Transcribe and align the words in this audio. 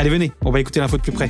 Allez, 0.00 0.08
venez, 0.08 0.32
on 0.46 0.50
va 0.50 0.60
écouter 0.60 0.80
l'info 0.80 0.96
de 0.96 1.02
plus 1.02 1.12
près. 1.12 1.28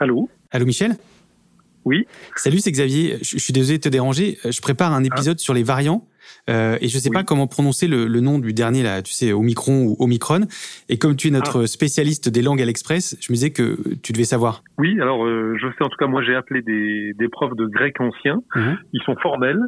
Allô 0.00 0.28
Allô 0.50 0.64
Michel 0.66 0.92
Oui 1.84 2.06
Salut, 2.36 2.58
c'est 2.58 2.70
Xavier. 2.72 3.18
Je, 3.22 3.36
je 3.36 3.38
suis 3.38 3.52
désolé 3.52 3.78
de 3.78 3.82
te 3.82 3.88
déranger. 3.88 4.38
Je 4.44 4.60
prépare 4.60 4.92
un 4.92 5.04
épisode 5.04 5.38
sur 5.38 5.54
les 5.54 5.62
variants. 5.62 6.06
Euh, 6.50 6.76
et 6.82 6.88
je 6.88 6.98
sais 6.98 7.08
Oui. 7.08 7.14
pas 7.14 7.24
comment 7.24 7.46
prononcer 7.46 7.88
le, 7.88 8.06
le 8.06 8.20
nom 8.20 8.38
du 8.38 8.52
dernier 8.52 8.82
là, 8.82 9.00
tu 9.02 9.12
sais, 9.12 9.32
Omicron 9.32 9.84
ou 9.86 9.96
Omicron. 9.98 10.46
Et 10.90 10.98
comme 10.98 11.16
tu 11.16 11.28
es 11.28 11.30
notre 11.30 11.64
spécialiste 11.66 12.28
des 12.28 12.42
langues 12.42 12.60
à 12.60 12.66
l'Express, 12.66 13.16
je 13.20 13.32
me 13.32 13.34
disais 13.34 13.50
que 13.50 13.78
tu 14.02 14.12
devais 14.12 14.24
savoir. 14.24 14.62
Oui, 14.76 14.98
alors 15.00 15.24
euh, 15.24 15.56
je 15.60 15.66
sais 15.68 15.82
en 15.84 15.88
tout 15.88 15.96
cas, 15.98 16.06
moi 16.06 16.22
j'ai 16.22 16.34
appelé 16.34 16.60
des, 16.62 17.14
des 17.18 17.28
profs 17.28 17.56
de 17.56 17.66
grec 17.66 17.98
ancien. 18.00 18.42
Mhm. 18.54 18.78
Ils 18.92 19.02
sont 19.04 19.16
formels. 19.22 19.60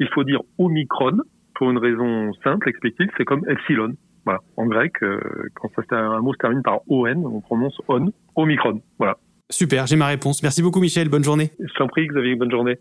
Il 0.00 0.08
faut 0.14 0.24
dire 0.24 0.40
Omicron 0.58 1.18
pour 1.54 1.70
une 1.70 1.78
raison 1.78 2.32
simple, 2.42 2.68
explicite. 2.68 3.10
C'est 3.16 3.24
comme 3.24 3.48
Epsilon. 3.48 3.94
Voilà. 4.24 4.40
En 4.56 4.66
grec, 4.66 4.92
euh, 5.02 5.20
quand 5.54 5.68
ça, 5.88 5.96
un 5.96 6.20
mot 6.20 6.32
se 6.32 6.38
termine 6.38 6.62
par 6.62 6.80
on, 6.88 7.06
on 7.06 7.40
prononce 7.40 7.78
on. 7.88 8.12
Omicron. 8.34 8.80
Voilà. 8.98 9.18
Super, 9.50 9.86
j'ai 9.86 9.96
ma 9.96 10.06
réponse. 10.06 10.42
Merci 10.42 10.62
beaucoup 10.62 10.80
Michel, 10.80 11.08
bonne 11.08 11.24
journée. 11.24 11.50
Je 11.60 11.72
t'en 11.74 11.86
prie, 11.86 12.06
Xavier, 12.06 12.34
bonne 12.34 12.50
journée. 12.50 12.78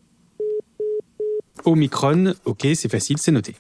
Omicron, 1.66 2.34
ok, 2.46 2.68
c'est 2.74 2.90
facile, 2.90 3.18
c'est 3.18 3.32
noté. 3.32 3.56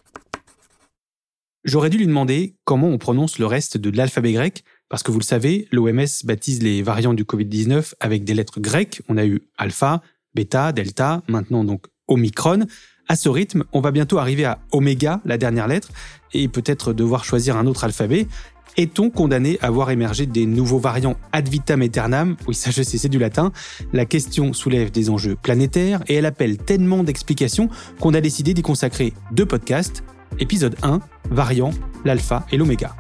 J'aurais 1.64 1.90
dû 1.90 1.98
lui 1.98 2.08
demander 2.08 2.56
comment 2.66 2.88
on 2.88 2.98
prononce 2.98 3.40
le 3.40 3.46
reste 3.46 3.78
de 3.78 3.96
l'alphabet 3.96 4.34
grec, 4.34 4.64
parce 4.90 5.04
que 5.04 5.12
vous 5.12 5.20
le 5.20 5.24
savez, 5.24 5.68
l'OMS 5.72 6.26
baptise 6.26 6.62
les 6.62 6.82
variants 6.82 7.14
du 7.14 7.24
Covid-19 7.24 7.94
avec 8.00 8.26
des 8.26 8.34
lettres 8.34 8.60
grecques. 8.60 9.02
On 9.08 9.18
a 9.18 9.26
eu 9.26 9.42
alpha, 9.58 10.02
bêta, 10.34 10.74
delta, 10.74 11.22
maintenant 11.30 11.64
donc 11.64 11.88
Omicron. 12.08 12.66
À 13.10 13.16
ce 13.16 13.30
rythme, 13.30 13.64
on 13.74 13.82
va 13.82 13.92
bientôt 13.92 14.18
arriver 14.18 14.46
à 14.46 14.60
oméga, 14.72 15.20
la 15.26 15.38
dernière 15.38 15.68
lettre, 15.68 15.90
et 16.34 16.48
peut-être 16.48 16.94
devoir 16.94 17.26
choisir 17.26 17.58
un 17.58 17.68
autre 17.68 17.84
alphabet. 17.84 18.28
Est-on 18.76 19.10
condamné 19.12 19.60
à 19.62 19.70
voir 19.70 19.92
émerger 19.92 20.26
des 20.26 20.46
nouveaux 20.46 20.80
variants 20.80 21.16
ad 21.32 21.48
vitam 21.48 21.82
aeternam? 21.82 22.36
Oui, 22.48 22.56
ça 22.56 22.72
je 22.72 22.82
sais, 22.82 22.98
c'est 22.98 23.10
du 23.10 23.20
latin. 23.20 23.52
La 23.92 24.06
question 24.06 24.54
soulève 24.54 24.90
des 24.90 25.10
enjeux 25.10 25.36
planétaires 25.36 26.02
et 26.08 26.16
elle 26.16 26.26
appelle 26.26 26.58
tellement 26.58 27.04
d'explications 27.04 27.70
qu'on 28.00 28.14
a 28.14 28.22
décidé 28.22 28.54
d'y 28.54 28.64
consacrer 28.64 29.14
deux 29.32 29.46
podcasts. 29.46 30.04
Épisode 30.40 30.76
1, 30.82 31.00
variant, 31.30 31.72
l'alpha 32.06 32.48
et 32.52 32.58
l'oméga. 32.58 32.96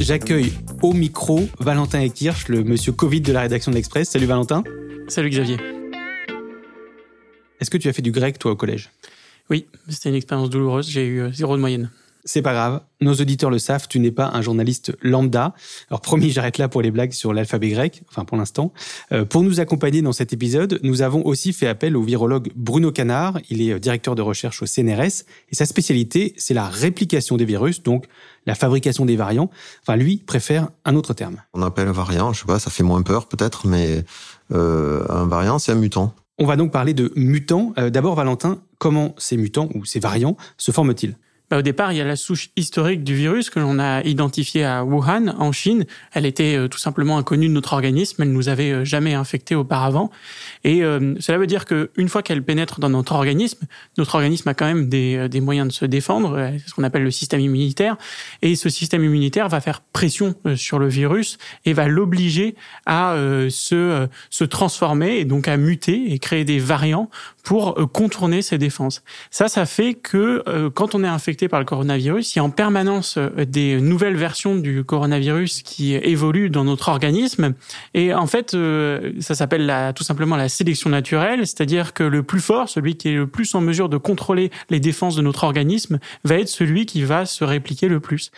J'accueille 0.00 0.52
au 0.82 0.92
micro 0.92 1.48
Valentin 1.60 2.00
Ekirch, 2.00 2.48
le 2.48 2.64
monsieur 2.64 2.92
Covid 2.92 3.20
de 3.20 3.32
la 3.32 3.42
rédaction 3.42 3.70
de 3.70 3.76
l'Express. 3.76 4.10
Salut 4.10 4.26
Valentin. 4.26 4.64
Salut 5.08 5.30
Xavier. 5.30 5.73
Est-ce 7.64 7.70
que 7.70 7.78
tu 7.78 7.88
as 7.88 7.94
fait 7.94 8.02
du 8.02 8.12
grec 8.12 8.38
toi 8.38 8.52
au 8.52 8.56
collège? 8.56 8.90
Oui, 9.48 9.64
c'était 9.88 10.10
une 10.10 10.16
expérience 10.16 10.50
douloureuse. 10.50 10.86
J'ai 10.86 11.06
eu 11.06 11.20
euh, 11.22 11.32
zéro 11.32 11.56
de 11.56 11.62
moyenne. 11.62 11.88
C'est 12.26 12.42
pas 12.42 12.52
grave, 12.52 12.82
nos 13.00 13.14
auditeurs 13.14 13.48
le 13.48 13.58
savent, 13.58 13.88
tu 13.88 14.00
n'es 14.00 14.10
pas 14.10 14.30
un 14.34 14.42
journaliste 14.42 14.94
lambda. 15.00 15.54
Alors 15.88 16.02
promis, 16.02 16.28
j'arrête 16.28 16.58
là 16.58 16.68
pour 16.68 16.82
les 16.82 16.90
blagues 16.90 17.12
sur 17.12 17.32
l'alphabet 17.32 17.70
grec, 17.70 18.02
enfin 18.10 18.26
pour 18.26 18.36
l'instant. 18.36 18.74
Euh, 19.12 19.24
pour 19.24 19.42
nous 19.42 19.60
accompagner 19.60 20.02
dans 20.02 20.12
cet 20.12 20.34
épisode, 20.34 20.78
nous 20.82 21.00
avons 21.00 21.24
aussi 21.24 21.54
fait 21.54 21.66
appel 21.66 21.96
au 21.96 22.02
virologue 22.02 22.52
Bruno 22.54 22.92
Canard. 22.92 23.38
Il 23.48 23.62
est 23.62 23.72
euh, 23.72 23.78
directeur 23.78 24.14
de 24.14 24.20
recherche 24.20 24.60
au 24.60 24.66
CNRS 24.66 25.24
et 25.50 25.54
sa 25.54 25.64
spécialité, 25.64 26.34
c'est 26.36 26.52
la 26.52 26.68
réplication 26.68 27.38
des 27.38 27.46
virus, 27.46 27.82
donc 27.82 28.04
la 28.44 28.54
fabrication 28.54 29.06
des 29.06 29.16
variants. 29.16 29.50
Enfin, 29.80 29.96
lui 29.96 30.18
préfère 30.18 30.68
un 30.84 30.96
autre 30.96 31.14
terme. 31.14 31.40
On 31.54 31.62
appelle 31.62 31.88
variant, 31.88 32.34
je 32.34 32.40
sais 32.40 32.46
pas, 32.46 32.58
ça 32.58 32.70
fait 32.70 32.82
moins 32.82 33.00
peur 33.00 33.26
peut-être, 33.26 33.66
mais 33.66 34.04
euh, 34.52 35.02
un 35.08 35.26
variant, 35.26 35.58
c'est 35.58 35.72
un 35.72 35.76
mutant. 35.76 36.14
On 36.38 36.46
va 36.46 36.56
donc 36.56 36.72
parler 36.72 36.94
de 36.94 37.12
mutants. 37.16 37.72
Euh, 37.78 37.90
D'abord, 37.90 38.14
Valentin, 38.14 38.62
comment 38.78 39.14
ces 39.18 39.36
mutants 39.36 39.68
ou 39.74 39.84
ces 39.84 40.00
variants 40.00 40.36
se 40.56 40.72
forment-ils? 40.72 41.16
Bah, 41.50 41.58
au 41.58 41.62
départ, 41.62 41.92
il 41.92 41.98
y 41.98 42.00
a 42.00 42.04
la 42.04 42.16
souche 42.16 42.48
historique 42.56 43.04
du 43.04 43.14
virus 43.14 43.50
que 43.50 43.60
l'on 43.60 43.78
a 43.78 44.02
identifiée 44.02 44.64
à 44.64 44.82
Wuhan, 44.82 45.34
en 45.38 45.52
Chine. 45.52 45.84
Elle 46.12 46.24
était 46.24 46.56
euh, 46.56 46.68
tout 46.68 46.78
simplement 46.78 47.18
inconnue 47.18 47.48
de 47.48 47.52
notre 47.52 47.74
organisme. 47.74 48.22
Elle 48.22 48.32
nous 48.32 48.48
avait 48.48 48.70
euh, 48.70 48.84
jamais 48.86 49.12
infectés 49.12 49.54
auparavant. 49.54 50.10
Et 50.64 50.82
euh, 50.82 51.14
cela 51.20 51.36
veut 51.36 51.46
dire 51.46 51.66
que 51.66 51.90
une 51.96 52.08
fois 52.08 52.22
qu'elle 52.22 52.42
pénètre 52.42 52.80
dans 52.80 52.88
notre 52.88 53.12
organisme, 53.12 53.66
notre 53.98 54.14
organisme 54.14 54.48
a 54.48 54.54
quand 54.54 54.64
même 54.64 54.88
des, 54.88 55.28
moyens 55.42 55.68
de 55.68 55.72
se 55.72 55.84
défendre. 55.84 56.52
C'est 56.58 56.70
ce 56.70 56.74
qu'on 56.74 56.82
appelle 56.82 57.02
le 57.02 57.10
système 57.10 57.40
immunitaire. 57.40 57.98
Et 58.40 58.56
ce 58.56 58.70
système 58.70 59.04
immunitaire 59.04 59.50
va 59.50 59.60
faire 59.60 59.82
pression 59.82 60.34
sur 60.56 60.78
le 60.78 60.88
virus 60.88 61.36
et 61.66 61.74
va 61.74 61.88
l'obliger 61.88 62.54
à 62.86 63.16
se, 63.50 64.08
se 64.30 64.44
transformer 64.44 65.18
et 65.18 65.24
donc 65.26 65.48
à 65.48 65.56
muter 65.56 66.12
et 66.12 66.18
créer 66.18 66.44
des 66.44 66.58
variants 66.58 67.10
pour 67.42 67.74
contourner 67.92 68.40
ses 68.40 68.56
défenses. 68.56 69.02
Ça, 69.30 69.48
ça 69.48 69.66
fait 69.66 69.94
que 69.94 70.70
quand 70.70 70.94
on 70.94 71.04
est 71.04 71.08
infecté 71.08 71.33
par 71.48 71.60
le 71.60 71.66
coronavirus, 71.66 72.34
il 72.34 72.38
y 72.38 72.40
a 72.40 72.44
en 72.44 72.50
permanence 72.50 73.16
euh, 73.18 73.44
des 73.44 73.80
nouvelles 73.80 74.16
versions 74.16 74.56
du 74.56 74.84
coronavirus 74.84 75.62
qui 75.62 75.94
évoluent 75.94 76.50
dans 76.50 76.64
notre 76.64 76.88
organisme. 76.88 77.54
Et 77.94 78.14
en 78.14 78.26
fait, 78.26 78.54
euh, 78.54 79.12
ça 79.20 79.34
s'appelle 79.34 79.72
tout 79.94 80.04
simplement 80.04 80.36
la 80.36 80.48
sélection 80.48 80.90
naturelle, 80.90 81.46
c'est-à-dire 81.46 81.92
que 81.92 82.04
le 82.04 82.22
plus 82.22 82.40
fort, 82.40 82.68
celui 82.68 82.96
qui 82.96 83.08
est 83.08 83.14
le 83.14 83.26
plus 83.26 83.54
en 83.54 83.60
mesure 83.60 83.88
de 83.88 83.96
contrôler 83.96 84.50
les 84.70 84.80
défenses 84.80 85.16
de 85.16 85.22
notre 85.22 85.44
organisme, 85.44 85.98
va 86.24 86.36
être 86.36 86.48
celui 86.48 86.86
qui 86.86 87.02
va 87.02 87.26
se 87.26 87.44
répliquer 87.44 87.88
le 87.88 88.00
plus. 88.00 88.30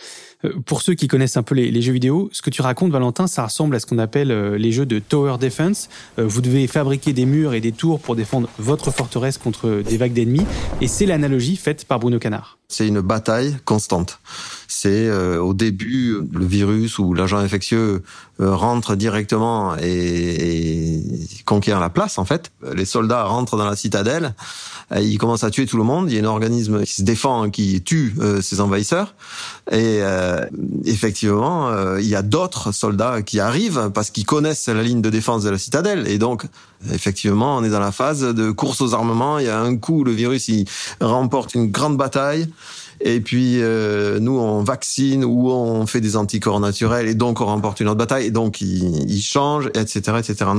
Euh, 0.45 0.53
Pour 0.65 0.81
ceux 0.81 0.93
qui 0.93 1.07
connaissent 1.07 1.37
un 1.37 1.43
peu 1.43 1.55
les, 1.55 1.81
jeux 1.81 1.93
vidéo, 1.93 2.29
ce 2.31 2.41
que 2.41 2.49
tu 2.49 2.61
racontes, 2.61 2.91
Valentin, 2.91 3.27
ça 3.27 3.45
ressemble 3.45 3.75
à 3.75 3.79
ce 3.79 3.85
qu'on 3.85 3.97
appelle 3.97 4.31
euh, 4.31 4.57
les 4.57 4.71
jeux 4.71 4.85
de 4.85 4.99
tower 4.99 5.37
defense. 5.39 5.89
Euh, 6.19 6.25
Vous 6.27 6.41
devez 6.41 6.67
fabriquer 6.67 7.13
des 7.13 7.25
murs 7.25 7.53
et 7.53 7.61
des 7.61 7.71
tours 7.71 7.99
pour 7.99 8.15
défendre 8.15 8.49
votre 8.59 8.91
forteresse 8.91 9.37
contre 9.37 9.81
des 9.87 9.97
vagues 9.97 10.13
d'ennemis. 10.13 10.45
Et 10.81 10.87
c'est 10.87 11.05
l'analogie 11.05 11.55
faite 11.55 11.85
par 11.85 11.99
Bruno 11.99 12.19
Canard. 12.19 12.57
C'est 12.69 12.87
une 12.87 12.99
bataille 12.99 13.55
constante. 13.63 14.19
C'est 14.67 15.07
euh, 15.07 15.39
au 15.39 15.53
début, 15.53 16.17
le 16.33 16.45
virus 16.45 16.99
ou 16.99 17.13
l'agent 17.13 17.37
infectieux 17.37 18.03
rentre 18.39 18.95
directement 18.95 19.75
et, 19.81 21.01
conquiert 21.45 21.79
la 21.79 21.89
place 21.89 22.19
en 22.19 22.25
fait. 22.25 22.51
Les 22.75 22.85
soldats 22.85 23.23
rentrent 23.23 23.57
dans 23.57 23.65
la 23.65 23.75
citadelle, 23.75 24.35
ils 24.95 25.17
commencent 25.17 25.43
à 25.43 25.49
tuer 25.49 25.65
tout 25.65 25.77
le 25.77 25.83
monde. 25.83 26.11
Il 26.11 26.15
y 26.15 26.19
a 26.19 26.21
un 26.21 26.25
organisme 26.25 26.83
qui 26.83 26.93
se 26.93 27.01
défend, 27.01 27.49
qui 27.49 27.81
tue 27.81 28.13
euh, 28.19 28.41
ses 28.41 28.61
envahisseurs. 28.61 29.15
Et 29.71 29.99
euh, 30.27 30.45
effectivement, 30.85 31.69
euh, 31.69 32.01
il 32.01 32.07
y 32.07 32.15
a 32.15 32.21
d'autres 32.21 32.71
soldats 32.71 33.21
qui 33.21 33.39
arrivent 33.39 33.91
parce 33.93 34.09
qu'ils 34.09 34.25
connaissent 34.25 34.67
la 34.67 34.83
ligne 34.83 35.01
de 35.01 35.09
défense 35.09 35.43
de 35.43 35.49
la 35.49 35.57
citadelle. 35.57 36.07
Et 36.07 36.17
donc, 36.17 36.45
effectivement, 36.91 37.57
on 37.57 37.63
est 37.63 37.69
dans 37.69 37.79
la 37.79 37.91
phase 37.91 38.21
de 38.21 38.51
course 38.51 38.81
aux 38.81 38.93
armements. 38.93 39.39
Il 39.39 39.45
y 39.45 39.49
a 39.49 39.59
un 39.59 39.77
coup, 39.77 40.03
le 40.03 40.11
virus 40.11 40.47
il 40.49 40.65
remporte 40.99 41.55
une 41.55 41.71
grande 41.71 41.97
bataille. 41.97 42.47
et 42.99 43.21
puis 43.21 43.61
euh, 43.61 44.19
nous 44.19 44.39
on 44.39 44.63
vaccine 44.63 45.23
ou 45.23 45.51
on 45.51 45.85
fait 45.85 46.01
des 46.01 46.15
anticorps 46.17 46.59
naturels 46.59 47.07
et 47.07 47.13
donc 47.13 47.41
on 47.41 47.45
remporte 47.45 47.79
une 47.79 47.87
autre 47.89 47.99
bataille 47.99 48.25
et 48.25 48.31
donc 48.31 48.59
il, 48.59 49.21
change, 49.21 49.67
etc., 49.75 50.17
etc. 50.17 50.49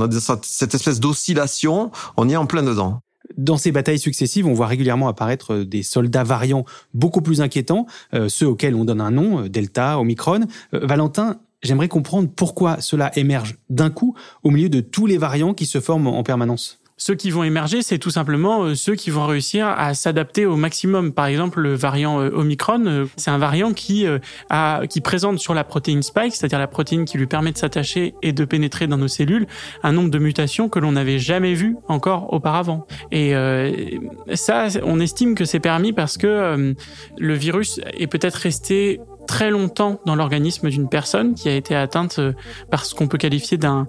Cette 0.41 0.73
espèce 0.73 0.99
d'oscillation, 1.01 1.91
on 2.15 2.29
est 2.29 2.37
en 2.37 2.45
plein 2.45 2.63
dedans. 2.63 3.01
Dans 3.39 3.55
ces 3.55 3.71
batailles 3.71 3.99
successives, 3.99 4.45
on 4.47 4.53
voit 4.53 4.67
régulièrement 4.67 5.07
apparaître 5.07 5.59
des 5.59 5.81
soldats 5.81 6.25
variants 6.25 6.65
beaucoup 6.93 7.21
plus 7.21 7.39
inquiétants, 7.39 7.85
euh, 8.13 8.27
ceux 8.27 8.45
auxquels 8.45 8.75
on 8.75 8.83
donne 8.83 8.99
un 8.99 9.11
nom, 9.11 9.43
euh, 9.45 9.47
Delta, 9.47 9.97
Omicron. 9.97 10.41
Valentin, 10.73 11.39
j'aimerais 11.63 11.87
comprendre 11.87 12.27
pourquoi 12.35 12.81
cela 12.81 13.17
émerge 13.17 13.55
d'un 13.69 13.91
coup 13.91 14.13
au 14.43 14.51
milieu 14.51 14.67
de 14.67 14.81
tous 14.81 15.05
les 15.05 15.17
variants 15.17 15.53
qui 15.53 15.65
se 15.65 15.79
forment 15.79 16.07
en 16.07 16.21
permanence. 16.21 16.78
Ceux 17.01 17.15
qui 17.15 17.31
vont 17.31 17.43
émerger, 17.45 17.81
c'est 17.81 17.97
tout 17.97 18.09
simplement 18.09 18.63
euh, 18.63 18.75
ceux 18.75 18.93
qui 18.93 19.09
vont 19.09 19.25
réussir 19.25 19.67
à 19.67 19.93
s'adapter 19.93 20.45
au 20.45 20.57
maximum. 20.57 21.13
Par 21.13 21.27
exemple, 21.27 21.61
le 21.61 21.73
variant 21.73 22.19
euh, 22.19 22.29
Omicron, 22.33 22.85
euh, 22.85 23.05
c'est 23.15 23.31
un 23.31 23.37
variant 23.37 23.71
qui 23.71 24.05
a, 24.49 24.81
qui 24.87 24.99
présente 24.99 25.39
sur 25.39 25.53
la 25.53 25.63
protéine 25.63 26.03
spike, 26.03 26.35
c'est-à-dire 26.35 26.59
la 26.59 26.67
protéine 26.67 27.05
qui 27.05 27.17
lui 27.17 27.25
permet 27.25 27.53
de 27.53 27.57
s'attacher 27.57 28.15
et 28.21 28.33
de 28.33 28.43
pénétrer 28.43 28.87
dans 28.87 28.97
nos 28.97 29.07
cellules, 29.07 29.47
un 29.81 29.93
nombre 29.93 30.09
de 30.09 30.19
mutations 30.19 30.67
que 30.67 30.77
l'on 30.79 30.91
n'avait 30.91 31.19
jamais 31.19 31.53
vu 31.53 31.77
encore 31.87 32.33
auparavant. 32.33 32.85
Et 33.11 33.33
ça, 34.33 34.67
on 34.83 34.99
estime 34.99 35.35
que 35.35 35.45
c'est 35.45 35.59
permis 35.61 35.93
parce 35.93 36.17
que 36.17 36.75
le 37.17 37.33
virus 37.33 37.79
est 37.93 38.07
peut-être 38.07 38.35
resté 38.35 38.99
très 39.29 39.51
longtemps 39.51 39.99
dans 40.07 40.15
l'organisme 40.15 40.71
d'une 40.71 40.89
personne 40.89 41.35
qui 41.35 41.49
a 41.49 41.55
été 41.55 41.75
atteinte 41.75 42.17
euh, 42.17 42.33
par 42.71 42.83
ce 42.83 42.95
qu'on 42.95 43.07
peut 43.07 43.19
qualifier 43.19 43.59
d'un 43.59 43.85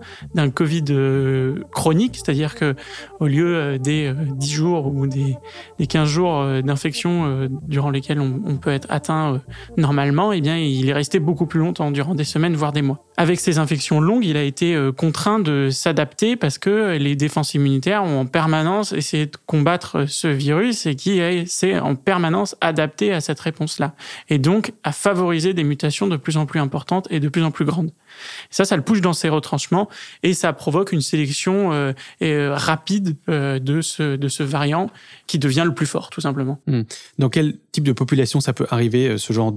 Covid 0.54 0.84
euh, 0.90 1.64
chronique, 1.72 2.16
c'est-à-dire 2.16 2.54
que 2.54 2.75
au 3.20 3.26
lieu 3.26 3.56
euh, 3.56 3.78
des 3.78 4.12
10 4.14 4.50
jours 4.50 4.94
ou 4.94 5.06
des, 5.06 5.38
des 5.78 5.87
15 5.87 6.06
jours 6.06 6.44
d'infection 6.62 7.48
durant 7.66 7.88
lesquels 7.88 8.20
on, 8.20 8.42
on, 8.44 8.58
peut 8.58 8.69
être 8.69 8.87
atteint 8.90 9.40
normalement, 9.78 10.31
eh 10.32 10.42
bien 10.42 10.58
il 10.58 10.90
est 10.90 10.92
resté 10.92 11.20
beaucoup 11.20 11.46
plus 11.46 11.60
longtemps, 11.60 11.90
durant 11.90 12.14
des 12.14 12.25
semaines 12.25 12.54
voire 12.54 12.72
des 12.72 12.82
mois. 12.82 13.02
Avec 13.20 13.38
ces 13.38 13.58
infections 13.58 14.00
longues, 14.00 14.25
il 14.25 14.37
a 14.38 14.43
été 14.43 14.78
contraint 14.96 15.40
de 15.40 15.69
s'adapter 15.70 16.37
parce 16.37 16.58
que 16.58 16.96
les 16.96 17.17
défenses 17.17 17.52
immunitaires 17.52 18.02
ont 18.02 18.20
en 18.20 18.26
permanence 18.26 18.93
essayé 18.93 19.26
de 19.26 19.37
combattre 19.44 20.06
ce 20.08 20.26
virus 20.26 20.87
et 20.87 20.94
qui 20.94 21.20
s'est 21.46 21.78
en 21.78 21.96
permanence 21.96 22.56
adapté 22.61 23.12
à 23.12 23.20
cette 23.20 23.40
réponse-là. 23.40 23.94
Et 24.31 24.38
donc 24.38 24.72
à 24.84 24.93
favoriser 24.93 25.52
des 25.52 25.64
mutations 25.64 26.06
de 26.06 26.17
plus 26.17 26.37
en 26.37 26.46
plus 26.46 26.61
importantes 26.61 27.06
et 27.11 27.20
de 27.20 27.28
plus 27.28 27.43
en 27.43 27.50
plus 27.50 27.64
grandes. 27.64 27.93
ça, 28.50 28.64
ça 28.64 28.76
le 28.76 28.82
pousse 28.82 29.00
dans 29.00 29.12
ses 29.12 29.28
retranchements 29.28 29.88
et 30.23 30.34
ça 30.34 30.52
provoque 30.52 30.93
une 30.93 31.00
sélection 31.00 31.73
euh, 31.73 31.93
euh, 32.23 32.55
rapide 32.55 33.16
euh, 33.28 33.58
de, 33.58 33.81
ce, 33.81 34.16
de 34.16 34.28
ce 34.28 34.43
variant 34.43 34.90
qui 35.26 35.38
devient 35.38 35.64
le 35.64 35.75
plus 35.75 35.87
fort, 35.87 36.11
tout 36.11 36.20
simplement. 36.20 36.61
Hmm. 36.66 36.82
Dans 37.19 37.28
quel 37.28 37.56
type 37.73 37.84
de 37.84 37.93
population 37.93 38.40
ça 38.40 38.52
peut 38.52 38.66
arriver, 38.70 39.19
ce 39.19 39.32
genre 39.32 39.52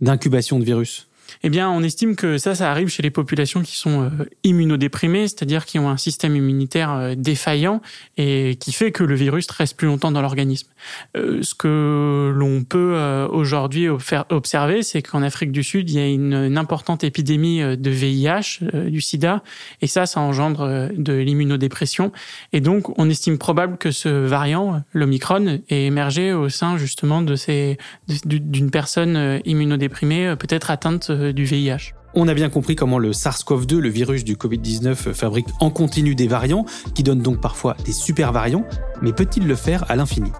d'incubation 0.00 0.58
de 0.58 0.64
virus? 0.64 1.07
Eh 1.42 1.50
bien, 1.50 1.70
on 1.70 1.82
estime 1.82 2.16
que 2.16 2.38
ça, 2.38 2.54
ça 2.54 2.70
arrive 2.70 2.88
chez 2.88 3.02
les 3.02 3.10
populations 3.10 3.62
qui 3.62 3.76
sont 3.76 4.02
euh, 4.02 4.10
immunodéprimées, 4.44 5.28
c'est-à-dire 5.28 5.66
qui 5.66 5.78
ont 5.78 5.88
un 5.88 5.96
système 5.96 6.36
immunitaire 6.36 6.92
euh, 6.92 7.14
défaillant 7.16 7.80
et 8.16 8.56
qui 8.56 8.72
fait 8.72 8.92
que 8.92 9.04
le 9.04 9.14
virus 9.14 9.50
reste 9.50 9.76
plus 9.76 9.86
longtemps 9.86 10.10
dans 10.10 10.22
l'organisme. 10.22 10.68
Euh, 11.16 11.42
ce 11.42 11.54
que 11.54 12.32
l'on 12.34 12.64
peut 12.64 12.98
aujourd'hui 13.30 13.88
observer, 13.88 14.82
c'est 14.82 15.02
qu'en 15.02 15.22
Afrique 15.22 15.52
du 15.52 15.62
Sud, 15.62 15.90
il 15.90 15.96
y 15.96 15.98
a 15.98 16.06
une, 16.06 16.58
importante 16.58 17.04
épidémie 17.04 17.60
de 17.60 17.90
VIH, 17.90 18.60
du 18.88 19.00
SIDA, 19.00 19.42
et 19.80 19.86
ça, 19.86 20.06
ça 20.06 20.20
engendre 20.20 20.90
de 20.96 21.12
l'immunodépression. 21.12 22.12
Et 22.52 22.60
donc, 22.60 22.98
on 22.98 23.08
estime 23.08 23.38
probable 23.38 23.78
que 23.78 23.90
ce 23.90 24.08
variant, 24.08 24.82
l'Omicron, 24.92 25.60
ait 25.68 25.84
émergé 25.84 26.32
au 26.32 26.48
sein 26.48 26.78
justement 26.78 27.22
de 27.22 27.36
ces 27.36 27.78
d'une 28.24 28.70
personne 28.70 29.40
immunodéprimée, 29.44 30.34
peut-être 30.38 30.70
atteinte 30.70 31.10
du 31.32 31.44
VIH. 31.44 31.94
On 32.14 32.26
a 32.26 32.34
bien 32.34 32.48
compris 32.48 32.74
comment 32.74 32.98
le 32.98 33.12
SARS-CoV-2, 33.12 33.76
le 33.76 33.88
virus 33.90 34.24
du 34.24 34.36
Covid-19, 34.36 35.12
fabrique 35.12 35.48
en 35.60 35.70
continu 35.70 36.14
des 36.14 36.26
variants, 36.26 36.64
qui 36.94 37.02
donnent 37.02 37.22
donc 37.22 37.40
parfois 37.40 37.76
des 37.84 37.92
super 37.92 38.32
variants, 38.32 38.64
mais 39.02 39.12
peut-il 39.12 39.46
le 39.46 39.54
faire 39.54 39.88
à 39.90 39.96
l'infini? 39.96 40.32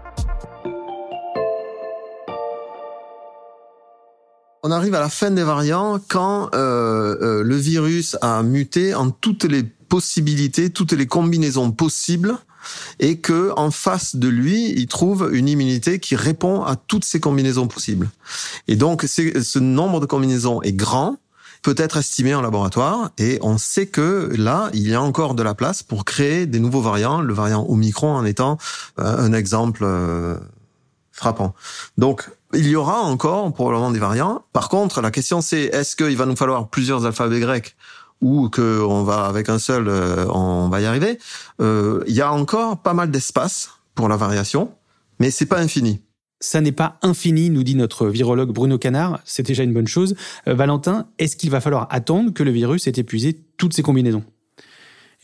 On 4.64 4.70
arrive 4.70 4.94
à 4.94 5.00
la 5.00 5.08
fin 5.08 5.30
des 5.30 5.44
variants 5.44 6.00
quand 6.08 6.50
euh, 6.54 7.16
euh, 7.22 7.42
le 7.44 7.56
virus 7.56 8.16
a 8.22 8.42
muté 8.42 8.94
en 8.94 9.10
toutes 9.10 9.44
les 9.44 9.62
possibilités, 9.62 10.70
toutes 10.70 10.92
les 10.92 11.06
combinaisons 11.06 11.70
possibles 11.70 12.36
et 12.98 13.18
que 13.18 13.52
en 13.56 13.70
face 13.70 14.16
de 14.16 14.28
lui, 14.28 14.70
il 14.70 14.86
trouve 14.86 15.30
une 15.32 15.48
immunité 15.48 15.98
qui 15.98 16.16
répond 16.16 16.62
à 16.62 16.76
toutes 16.76 17.04
ces 17.04 17.20
combinaisons 17.20 17.68
possibles. 17.68 18.10
Et 18.66 18.76
donc, 18.76 19.04
ce 19.04 19.58
nombre 19.58 20.00
de 20.00 20.06
combinaisons 20.06 20.62
est 20.62 20.72
grand, 20.72 21.18
peut 21.62 21.74
être 21.76 21.96
estimé 21.96 22.34
en 22.34 22.40
laboratoire 22.40 23.10
et 23.18 23.38
on 23.42 23.58
sait 23.58 23.86
que 23.86 24.32
là, 24.36 24.70
il 24.72 24.88
y 24.88 24.94
a 24.94 25.02
encore 25.02 25.34
de 25.34 25.42
la 25.42 25.54
place 25.54 25.82
pour 25.82 26.04
créer 26.04 26.46
des 26.46 26.60
nouveaux 26.60 26.80
variants, 26.80 27.20
le 27.20 27.34
variant 27.34 27.64
Omicron 27.68 28.12
en 28.14 28.24
étant 28.24 28.58
euh, 28.98 29.18
un 29.18 29.32
exemple 29.32 29.82
euh, 29.84 30.36
frappant. 31.12 31.54
Donc, 31.96 32.30
il 32.54 32.66
y 32.66 32.76
aura 32.76 33.00
encore 33.00 33.52
probablement 33.52 33.90
des 33.90 33.98
variants. 33.98 34.42
Par 34.52 34.68
contre, 34.68 35.00
la 35.00 35.10
question 35.10 35.40
c'est 35.40 35.64
est-ce 35.64 35.96
qu'il 35.96 36.16
va 36.16 36.26
nous 36.26 36.36
falloir 36.36 36.68
plusieurs 36.68 37.04
alphabets 37.04 37.40
grecs 37.40 37.76
ou 38.20 38.48
que 38.48 38.80
on 38.82 39.02
va 39.04 39.26
avec 39.26 39.48
un 39.48 39.58
seul, 39.58 39.88
euh, 39.88 40.26
on 40.28 40.68
va 40.68 40.80
y 40.80 40.86
arriver. 40.86 41.18
Euh, 41.60 42.02
il 42.06 42.14
y 42.14 42.20
a 42.20 42.32
encore 42.32 42.82
pas 42.82 42.94
mal 42.94 43.10
d'espace 43.10 43.70
pour 43.94 44.08
la 44.08 44.16
variation, 44.16 44.72
mais 45.20 45.30
c'est 45.30 45.46
pas 45.46 45.60
infini. 45.60 46.02
Ça 46.40 46.60
n'est 46.60 46.72
pas 46.72 46.98
infini, 47.02 47.50
nous 47.50 47.64
dit 47.64 47.74
notre 47.74 48.06
virologue 48.06 48.52
Bruno 48.52 48.78
Canard. 48.78 49.20
C'est 49.24 49.42
déjà 49.42 49.64
une 49.64 49.72
bonne 49.72 49.88
chose. 49.88 50.14
Euh, 50.46 50.54
Valentin, 50.54 51.08
est-ce 51.18 51.36
qu'il 51.36 51.50
va 51.50 51.60
falloir 51.60 51.88
attendre 51.90 52.32
que 52.32 52.42
le 52.42 52.52
virus 52.52 52.86
ait 52.86 52.92
épuisé 52.96 53.40
toutes 53.56 53.74
ses 53.74 53.82
combinaisons? 53.82 54.22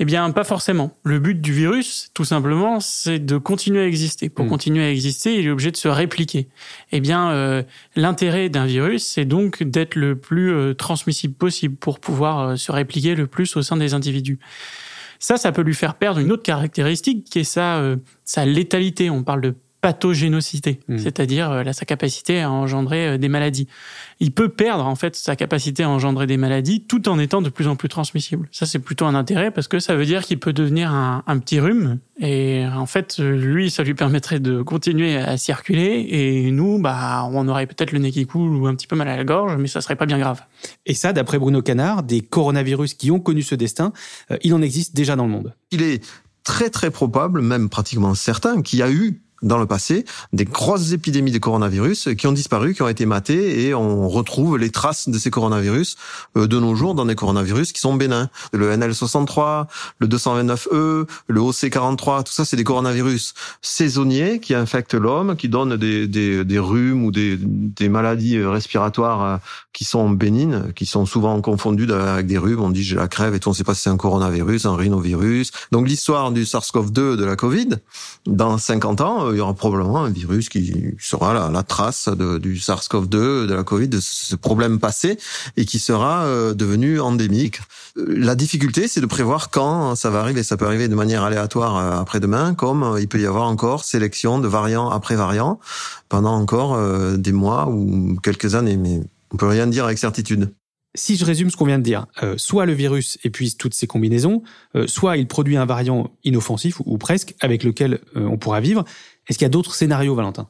Eh 0.01 0.05
bien, 0.05 0.29
pas 0.33 0.43
forcément. 0.43 0.99
Le 1.05 1.21
but 1.21 1.41
du 1.41 1.53
virus, 1.53 2.11
tout 2.15 2.25
simplement, 2.25 2.81
c'est 2.81 3.21
de 3.21 3.39
continuer 3.39 3.81
à 3.83 3.87
exister. 3.87 4.29
Pour 4.29 4.47
hmm. 4.47 4.49
continuer 4.49 4.85
à 4.85 4.91
exister, 4.91 5.39
il 5.39 5.47
est 5.47 5.51
obligé 5.51 5.71
de 5.71 5.77
se 5.77 5.87
répliquer. 5.87 6.49
Eh 6.91 7.01
bien, 7.01 7.31
euh, 7.31 7.63
l'intérêt 7.95 8.49
d'un 8.49 8.67
virus, 8.67 9.05
c'est 9.05 9.25
donc 9.25 9.63
d'être 9.63 9.95
le 9.95 10.19
plus 10.19 10.53
euh, 10.53 10.75
transmissible 10.75 11.35
possible 11.35 11.77
pour 11.77 12.01
pouvoir 12.01 12.41
euh, 12.41 12.57
se 12.57 12.73
répliquer 12.73 13.15
le 13.15 13.29
plus 13.29 13.57
au 13.57 13.63
sein 13.63 13.77
des 13.77 13.95
individus. 13.95 14.41
Ça, 15.21 15.37
ça 15.37 15.53
peut 15.53 15.63
lui 15.63 15.75
faire 15.75 15.95
perdre 15.95 16.19
une 16.19 16.33
autre 16.33 16.43
caractéristique 16.43 17.25
qui 17.25 17.39
est 17.39 17.45
sa, 17.45 17.95
sa 18.25 18.45
létalité. 18.45 19.09
On 19.09 19.23
parle 19.23 19.41
de 19.41 19.55
pathogénocité, 19.85 20.81
hmm. 20.89 20.97
c'est-à-dire 20.97 21.51
euh, 21.51 21.73
sa 21.73 21.85
capacité 21.85 22.41
à 22.41 22.51
engendrer 22.51 23.07
euh, 23.07 23.19
des 23.19 23.29
maladies. 23.29 23.69
Il 24.19 24.33
peut 24.33 24.49
perdre 24.49 24.87
en 24.87 24.95
fait 24.95 25.15
sa 25.15 25.37
capacité 25.37 25.83
à 25.83 25.91
engendrer 25.91 26.27
des 26.27 26.39
maladies 26.39 26.81
tout 26.81 27.07
en 27.07 27.19
étant 27.19 27.43
de 27.43 27.51
plus 27.51 27.69
en 27.69 27.77
plus 27.77 27.91
transmissible. 27.91 28.49
Ça 28.51 28.65
c'est 28.65 28.79
plutôt 28.79 29.05
un 29.05 29.15
intérêt 29.15 29.51
parce 29.51 29.69
que 29.69 29.81
ça 29.81 29.95
veut 29.95 30.07
dire 30.07 30.23
qu'il 30.23 30.39
peut 30.39 30.55
devenir 30.55 30.91
un, 30.91 31.39
petit 31.39 31.61
rhume 31.61 31.99
et 32.19 32.65
en 32.75 32.87
fait 32.87 33.19
lui 33.19 33.71
ça 33.71 33.83
lui 33.83 33.93
permettrait 33.93 34.41
de 34.41 34.63
continuer 34.63 35.19
à 35.19 35.37
circuler 35.37 36.07
et 36.09 36.51
nous 36.51 36.79
bah 36.79 37.29
on 37.31 37.47
aurait 37.49 37.67
peut-être 37.67 37.93
le 37.93 37.99
nez 37.99 38.11
qui 38.11 38.25
coule 38.25 38.57
ou 38.57 38.67
un 38.67 38.75
petit 38.75 38.87
peu 38.87 38.97
mal 38.97 39.09
à 39.09 39.17
la 39.19 39.25
gorge 39.25 39.57
mais 39.59 39.69
ça 39.69 39.83
serait 39.83 39.97
pas 39.97 40.07
bien 40.07 40.19
grave. 40.19 40.41
Et 40.87 40.95
ça 40.95 41.13
d'après 41.13 41.39
Bruno 41.39 41.61
Canard, 41.61 42.05
des 42.05 42.23
coronavirus 42.23 42.95
qui 42.95 43.11
ont 43.11 43.21
connu 43.21 43.43
ce 43.43 43.55
destin, 43.55 43.93
euh, 44.31 44.39
il 44.43 44.55
en 44.55 44.63
existe 44.63 44.97
déjà 44.97 45.15
dans 45.15 45.27
le 45.27 45.33
monde. 45.33 45.53
Il 45.73 45.83
est 45.83 46.03
très 46.45 46.71
très 46.71 46.91
probable, 46.91 47.43
même 47.43 47.69
pratiquement 47.69 48.15
certain, 48.15 48.63
qu'il 48.63 48.79
y 48.79 48.83
a 48.83 48.91
eu 48.91 49.24
dans 49.45 49.59
le 49.59 49.67
passé 49.67 50.05
des 50.33 50.45
grosses 50.45 50.93
épidémies 50.93 51.31
de 51.31 51.39
coronavirus 51.39 52.09
qui 52.19 52.27
ont 52.27 52.33
disparu, 52.33 52.75
qui 52.75 52.83
ont 52.83 52.89
été 52.89 53.07
matées 53.07 53.67
et 53.67 53.75
on 53.75 54.09
retrouve 54.09 54.59
les 54.59 54.71
traces 54.71 55.09
de 55.09 55.19
ces 55.19 55.31
coronavirus 55.31 55.97
euh, 56.37 56.47
de 56.47 56.59
nos 56.59 56.75
jours 56.75 56.95
dans 56.95 57.05
des 57.05 57.15
coronavirus 57.15 57.73
qui 57.73 57.81
sont 57.81 57.95
bénins. 57.95 58.31
Le 58.53 58.75
NL63, 58.75 59.67
le 59.99 60.09
229E, 60.09 61.07
le 61.29 61.41
OC43, 61.41 62.25
tout 62.25 62.33
ça 62.33 62.45
c'est 62.45 62.57
des 62.57 62.65
coronavirus 62.65 63.35
saisonniers 63.63 64.41
qui 64.41 64.55
infectent 64.55 64.95
l'homme, 64.95 65.37
qui 65.37 65.49
donnent 65.49 65.77
des, 65.77 66.09
des, 66.09 66.45
des 66.45 66.59
rhumes 66.59 67.05
ou 67.05 67.11
des, 67.11 67.37
des 67.39 67.89
maladies 67.89 68.43
respiratoires 68.43 69.23
euh, 69.23 69.37
qui 69.73 69.85
sont 69.85 70.09
bénines, 70.09 70.73
qui 70.75 70.87
sont 70.87 71.05
souvent 71.05 71.41
confondues 71.41 71.91
avec 71.93 72.27
des 72.27 72.39
rhumes. 72.39 72.61
On 72.61 72.71
dit 72.71 72.83
j'ai 72.83 72.97
la 72.97 73.09
crève 73.09 73.35
et 73.35 73.41
tout, 73.41 73.49
on 73.49 73.53
ne 73.53 73.57
sait 73.57 73.65
pas 73.65 73.75
si 73.75 73.83
c'est 73.83 73.91
un 73.91 73.97
coronavirus, 73.97 74.67
un 74.67 74.77
rhinovirus. 74.77 75.51
Donc 75.73 75.89
l'histoire 75.89 76.33
du 76.33 76.45
SARS-CoV-2 76.45 77.17
de 77.17 77.25
la 77.25 77.37
Covid, 77.37 77.69
dans 78.27 78.57
50 78.57 79.01
ans, 79.01 79.34
il 79.35 79.39
y 79.39 79.41
aura 79.41 79.55
probablement 79.55 80.05
un 80.05 80.11
virus 80.11 80.49
qui 80.49 80.95
sera 80.99 81.51
la, 81.51 81.63
trace 81.63 82.09
du 82.09 82.57
SARS-CoV-2, 82.57 83.47
de 83.47 83.55
la 83.55 83.65
Covid, 83.65 83.89
de 83.89 84.01
ce 84.01 84.37
problème 84.37 84.79
passé, 84.79 85.19
et 85.57 85.65
qui 85.65 85.79
sera 85.79 86.25
euh, 86.25 86.55
devenu 86.55 87.01
endémique. 87.01 87.61
Euh, 87.97 88.15
la 88.17 88.35
difficulté, 88.35 88.89
c'est 88.89 89.01
de 89.01 89.07
prévoir 89.07 89.51
quand 89.51 89.95
ça 89.95 90.11
va 90.11 90.21
arriver. 90.21 90.43
Ça 90.43 90.57
peut 90.57 90.67
arriver 90.67 90.89
de 90.89 90.95
manière 90.95 91.23
aléatoire 91.23 91.77
euh, 91.77 92.01
après-demain, 92.01 92.55
comme 92.55 92.97
il 92.99 93.09
peut 93.09 93.21
y 93.21 93.27
avoir 93.27 93.49
encore 93.49 93.85
sélection 93.85 94.39
de 94.39 94.49
variants 94.49 94.91
après 94.91 95.17
variants 95.17 95.59
pendant 96.09 96.35
encore 96.35 96.79
des 97.17 97.33
mois 97.33 97.69
ou 97.69 98.17
quelques 98.23 98.55
années, 98.55 98.77
mais 98.77 99.01
on 99.33 99.37
peut 99.37 99.47
rien 99.47 99.67
dire 99.67 99.85
avec 99.85 99.99
certitude. 99.99 100.53
Si 100.95 101.17
je 101.17 101.25
résume 101.25 101.51
ce 101.51 101.57
qu'on 101.57 101.65
vient 101.65 101.79
de 101.79 101.83
dire, 101.83 102.07
soit 102.37 102.67
le 102.67 102.73
virus 102.73 103.19
épuise 103.25 103.57
toutes 103.57 103.75
ses 103.75 103.89
combinaisons, 103.89 104.43
soit 104.87 105.17
il 105.17 105.27
produit 105.27 105.57
un 105.57 105.67
variant 105.67 106.11
inoffensif 106.23 106.81
ou, 106.85 106.99
presque 106.99 107.35
avec 107.41 107.65
lequel 107.65 107.99
on 108.15 108.37
pourra 108.37 108.61
vivre, 108.61 108.85
est-ce 109.27 109.39
qu'il 109.39 109.45
y 109.45 109.47
a 109.47 109.51
d'autres 109.51 109.75
scénarios, 109.75 110.15
Valentin? 110.15 110.49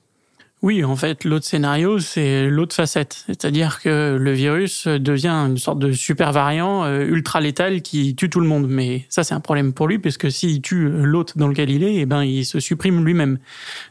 Oui, 0.64 0.82
en 0.82 0.96
fait, 0.96 1.24
l'autre 1.24 1.44
scénario, 1.44 1.98
c'est 1.98 2.48
l'autre 2.48 2.74
facette. 2.74 3.24
C'est-à-dire 3.26 3.82
que 3.82 4.16
le 4.18 4.32
virus 4.32 4.86
devient 4.86 5.28
une 5.28 5.58
sorte 5.58 5.78
de 5.78 5.92
super 5.92 6.32
variant 6.32 6.84
euh, 6.84 7.04
ultra 7.04 7.42
létal 7.42 7.82
qui 7.82 8.14
tue 8.14 8.30
tout 8.30 8.40
le 8.40 8.46
monde. 8.46 8.66
Mais 8.66 9.04
ça, 9.10 9.24
c'est 9.24 9.34
un 9.34 9.40
problème 9.40 9.74
pour 9.74 9.88
lui, 9.88 9.98
puisque 9.98 10.32
s'il 10.32 10.62
tue 10.62 10.88
l'autre 10.88 11.36
dans 11.36 11.48
lequel 11.48 11.68
il 11.68 11.82
est, 11.84 11.96
eh 11.96 12.06
ben, 12.06 12.24
il 12.24 12.46
se 12.46 12.60
supprime 12.60 13.04
lui-même. 13.04 13.38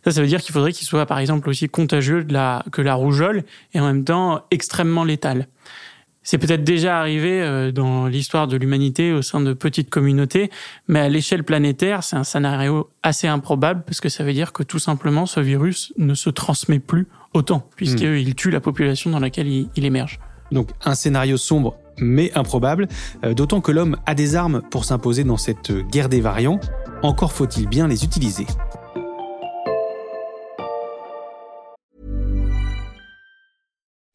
Ça, 0.03 0.09
ça 0.09 0.21
veut 0.21 0.27
dire 0.27 0.41
qu'il 0.41 0.51
faudrait 0.51 0.73
qu'il 0.73 0.87
soit, 0.87 1.05
par 1.05 1.19
exemple, 1.19 1.47
aussi 1.47 1.69
contagieux 1.69 2.23
de 2.23 2.33
la, 2.33 2.65
que 2.71 2.81
la 2.81 2.95
rougeole 2.95 3.43
et 3.75 3.79
en 3.79 3.85
même 3.85 4.03
temps 4.03 4.41
extrêmement 4.49 5.03
létal. 5.03 5.47
C'est 6.23 6.37
peut-être 6.37 6.63
déjà 6.63 6.99
arrivé 6.99 7.41
euh, 7.41 7.71
dans 7.71 8.07
l'histoire 8.07 8.47
de 8.47 8.55
l'humanité 8.55 9.11
au 9.11 9.21
sein 9.21 9.41
de 9.41 9.53
petites 9.53 9.89
communautés, 9.89 10.49
mais 10.87 10.99
à 10.99 11.09
l'échelle 11.09 11.43
planétaire, 11.43 12.03
c'est 12.03 12.15
un 12.15 12.23
scénario 12.23 12.89
assez 13.03 13.27
improbable 13.27 13.83
parce 13.85 13.99
que 13.99 14.09
ça 14.09 14.23
veut 14.23 14.33
dire 14.33 14.53
que 14.53 14.63
tout 14.63 14.79
simplement 14.79 15.25
ce 15.25 15.39
virus 15.39 15.93
ne 15.97 16.13
se 16.13 16.29
transmet 16.29 16.79
plus 16.79 17.07
autant 17.33 17.67
puisqu'il 17.75 18.29
hmm. 18.29 18.33
tue 18.35 18.51
la 18.51 18.61
population 18.61 19.11
dans 19.11 19.19
laquelle 19.19 19.47
il, 19.47 19.85
émerge. 19.85 20.19
Donc 20.51 20.69
un 20.85 20.95
scénario 20.95 21.37
sombre 21.37 21.75
mais 21.99 22.31
improbable, 22.35 22.87
euh, 23.23 23.33
d'autant 23.33 23.61
que 23.61 23.71
l'homme 23.71 23.97
a 24.05 24.15
des 24.15 24.35
armes 24.35 24.61
pour 24.71 24.85
s'imposer 24.85 25.23
dans 25.23 25.37
cette 25.37 25.71
guerre 25.89 26.09
des 26.09 26.21
variants. 26.21 26.59
Encore 27.03 27.33
faut-il 27.33 27.67
bien 27.67 27.87
les 27.87 28.03
utiliser. 28.03 28.47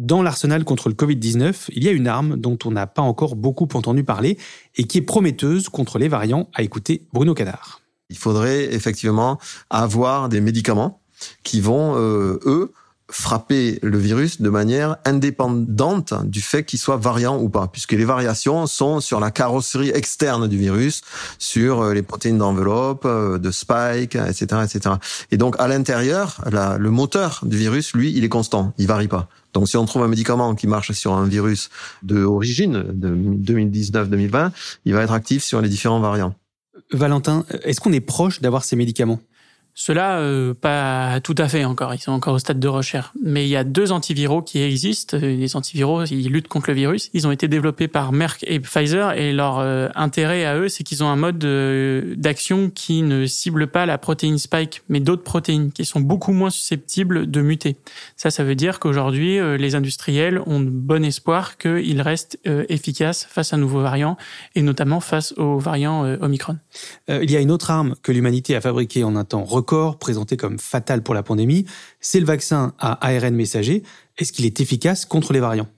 Dans 0.00 0.22
l'arsenal 0.22 0.64
contre 0.64 0.88
le 0.88 0.94
Covid-19, 0.94 1.66
il 1.74 1.84
y 1.84 1.88
a 1.88 1.90
une 1.90 2.06
arme 2.06 2.36
dont 2.36 2.58
on 2.64 2.70
n'a 2.70 2.86
pas 2.86 3.02
encore 3.02 3.36
beaucoup 3.36 3.68
entendu 3.74 4.02
parler 4.02 4.38
et 4.76 4.84
qui 4.84 4.96
est 4.96 5.02
prometteuse 5.02 5.68
contre 5.68 5.98
les 5.98 6.08
variants, 6.08 6.48
à 6.54 6.62
écouter 6.62 7.06
Bruno 7.12 7.34
Canard. 7.34 7.82
Il 8.08 8.16
faudrait 8.16 8.72
effectivement 8.74 9.38
avoir 9.68 10.30
des 10.30 10.40
médicaments 10.40 11.02
qui 11.42 11.60
vont, 11.60 11.96
euh, 11.96 12.40
eux, 12.46 12.72
frapper 13.10 13.78
le 13.82 13.98
virus 13.98 14.40
de 14.40 14.48
manière 14.48 14.96
indépendante 15.04 16.14
du 16.24 16.40
fait 16.40 16.64
qu'il 16.64 16.78
soit 16.78 16.96
variant 16.96 17.38
ou 17.38 17.48
pas, 17.48 17.68
puisque 17.68 17.92
les 17.92 18.04
variations 18.04 18.66
sont 18.66 19.00
sur 19.00 19.20
la 19.20 19.30
carrosserie 19.30 19.90
externe 19.90 20.48
du 20.48 20.56
virus, 20.56 21.02
sur 21.38 21.82
euh, 21.82 21.94
les 21.94 22.02
protéines 22.02 22.38
d'enveloppe, 22.38 23.04
euh, 23.04 23.38
de 23.38 23.50
spike, 23.50 24.16
etc., 24.16 24.62
etc. 24.64 24.94
Et 25.30 25.36
donc 25.36 25.56
à 25.58 25.68
l'intérieur, 25.68 26.40
le 26.50 26.90
moteur 26.90 27.40
du 27.42 27.56
virus, 27.56 27.92
lui, 27.94 28.12
il 28.16 28.24
est 28.24 28.28
constant, 28.28 28.72
il 28.78 28.86
varie 28.86 29.08
pas. 29.08 29.28
Donc 29.52 29.68
si 29.68 29.76
on 29.76 29.84
trouve 29.84 30.02
un 30.02 30.08
médicament 30.08 30.54
qui 30.54 30.66
marche 30.66 30.92
sur 30.92 31.12
un 31.12 31.26
virus 31.26 31.70
de 32.02 32.22
origine 32.22 32.84
de 32.88 33.10
2019-2020, 33.10 34.50
il 34.84 34.94
va 34.94 35.02
être 35.02 35.12
actif 35.12 35.42
sur 35.42 35.60
les 35.60 35.68
différents 35.68 36.00
variants. 36.00 36.34
Valentin, 36.92 37.44
est-ce 37.62 37.80
qu'on 37.80 37.92
est 37.92 38.00
proche 38.00 38.40
d'avoir 38.40 38.64
ces 38.64 38.76
médicaments? 38.76 39.20
Cela, 39.82 40.18
euh, 40.18 40.52
pas 40.52 41.20
tout 41.20 41.34
à 41.38 41.48
fait 41.48 41.64
encore. 41.64 41.94
Ils 41.94 42.00
sont 42.00 42.12
encore 42.12 42.34
au 42.34 42.38
stade 42.38 42.60
de 42.60 42.68
recherche. 42.68 43.12
Mais 43.24 43.46
il 43.46 43.48
y 43.48 43.56
a 43.56 43.64
deux 43.64 43.92
antiviraux 43.92 44.42
qui 44.42 44.60
existent. 44.60 45.16
Les 45.16 45.56
antiviraux, 45.56 46.04
ils 46.04 46.28
luttent 46.28 46.48
contre 46.48 46.68
le 46.68 46.74
virus. 46.74 47.08
Ils 47.14 47.26
ont 47.26 47.30
été 47.30 47.48
développés 47.48 47.88
par 47.88 48.12
Merck 48.12 48.44
et 48.46 48.60
Pfizer. 48.60 49.12
Et 49.12 49.32
leur 49.32 49.58
euh, 49.58 49.88
intérêt 49.94 50.44
à 50.44 50.58
eux, 50.58 50.68
c'est 50.68 50.84
qu'ils 50.84 51.02
ont 51.02 51.08
un 51.08 51.16
mode 51.16 51.42
euh, 51.46 52.14
d'action 52.18 52.68
qui 52.68 53.00
ne 53.00 53.24
cible 53.24 53.68
pas 53.68 53.86
la 53.86 53.96
protéine 53.96 54.36
spike, 54.36 54.82
mais 54.90 55.00
d'autres 55.00 55.22
protéines 55.22 55.72
qui 55.72 55.86
sont 55.86 56.00
beaucoup 56.00 56.32
moins 56.32 56.50
susceptibles 56.50 57.30
de 57.30 57.40
muter. 57.40 57.78
Ça, 58.18 58.30
ça 58.30 58.44
veut 58.44 58.56
dire 58.56 58.80
qu'aujourd'hui, 58.80 59.38
les 59.56 59.74
industriels 59.74 60.42
ont 60.44 60.60
bon 60.60 61.02
espoir 61.06 61.56
qu'ils 61.56 62.02
restent 62.02 62.38
efficaces 62.68 63.26
face 63.30 63.54
à 63.54 63.56
un 63.56 63.58
nouveau 63.58 63.80
variant, 63.80 64.18
et 64.54 64.60
notamment 64.60 65.00
face 65.00 65.32
au 65.38 65.58
variant 65.58 66.02
Omicron. 66.20 66.58
il 67.08 67.30
y 67.30 67.36
a 67.36 67.40
une 67.40 67.50
autre 67.50 67.70
arme 67.70 67.94
que 68.02 68.12
l'humanité 68.12 68.54
a 68.56 68.60
fabriquée 68.60 69.04
en 69.04 69.16
un 69.16 69.24
temps 69.24 69.44
record 69.44 69.69
présenté 69.98 70.36
comme 70.36 70.58
fatal 70.58 71.02
pour 71.02 71.14
la 71.14 71.22
pandémie, 71.22 71.66
c'est 72.00 72.20
le 72.20 72.26
vaccin 72.26 72.74
à 72.78 73.06
ARN 73.06 73.34
messager. 73.34 73.82
Est-ce 74.18 74.32
qu'il 74.32 74.44
est 74.44 74.60
efficace 74.60 75.04
contre 75.04 75.32
les 75.32 75.40
variants? 75.40 75.68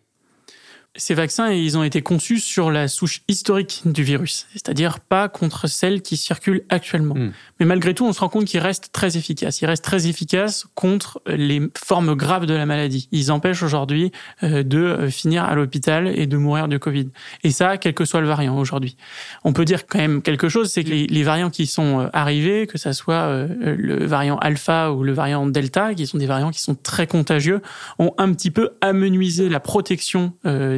Ces 0.94 1.14
vaccins, 1.14 1.50
ils 1.50 1.78
ont 1.78 1.84
été 1.84 2.02
conçus 2.02 2.38
sur 2.38 2.70
la 2.70 2.86
souche 2.86 3.22
historique 3.26 3.80
du 3.86 4.02
virus, 4.02 4.46
c'est-à-dire 4.52 5.00
pas 5.00 5.30
contre 5.30 5.66
celle 5.66 6.02
qui 6.02 6.18
circule 6.18 6.64
actuellement. 6.68 7.14
Hmm. 7.14 7.32
Mais 7.58 7.64
malgré 7.66 7.94
tout, 7.94 8.04
on 8.04 8.12
se 8.12 8.20
rend 8.20 8.28
compte 8.28 8.44
qu'ils 8.44 8.60
restent 8.60 8.90
très 8.92 9.16
efficaces. 9.16 9.62
Ils 9.62 9.66
restent 9.66 9.84
très 9.84 10.06
efficaces 10.06 10.66
contre 10.74 11.22
les 11.26 11.62
formes 11.82 12.14
graves 12.14 12.44
de 12.44 12.52
la 12.52 12.66
maladie. 12.66 13.08
Ils 13.10 13.32
empêchent 13.32 13.62
aujourd'hui 13.62 14.12
euh, 14.42 14.62
de 14.62 14.78
euh, 14.78 15.10
finir 15.10 15.44
à 15.44 15.54
l'hôpital 15.54 16.08
et 16.08 16.26
de 16.26 16.36
mourir 16.36 16.68
du 16.68 16.78
Covid. 16.78 17.08
Et 17.42 17.52
ça, 17.52 17.78
quel 17.78 17.94
que 17.94 18.04
soit 18.04 18.20
le 18.20 18.26
variant 18.26 18.58
aujourd'hui. 18.58 18.96
On 19.44 19.54
peut 19.54 19.64
dire 19.64 19.86
quand 19.86 19.98
même 19.98 20.20
quelque 20.20 20.50
chose, 20.50 20.70
c'est 20.70 20.84
que 20.84 20.90
les, 20.90 21.22
variants 21.22 21.50
qui 21.50 21.66
sont 21.66 22.00
euh, 22.00 22.08
arrivés, 22.12 22.66
que 22.66 22.76
ça 22.76 22.92
soit 22.92 23.46
le 23.60 24.04
variant 24.04 24.36
alpha 24.38 24.92
ou 24.92 25.04
le 25.04 25.12
variant 25.12 25.46
delta, 25.46 25.94
qui 25.94 26.06
sont 26.06 26.18
des 26.18 26.26
variants 26.26 26.50
qui 26.50 26.60
sont 26.60 26.74
très 26.74 27.06
contagieux, 27.06 27.62
ont 27.98 28.12
un 28.18 28.32
petit 28.32 28.50
peu 28.50 28.70
amenuisé 28.80 29.48
la 29.48 29.60
protection 29.60 30.32